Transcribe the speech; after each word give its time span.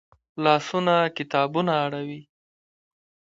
لاسونه 0.43 0.95
کتابونه 1.17 1.73
اړوي 1.85 2.21